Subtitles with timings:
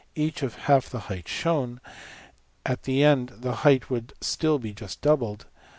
[0.17, 1.79] 5in]{150a} each of half the height shown,
[2.65, 5.45] at the end the height would still be just doubled.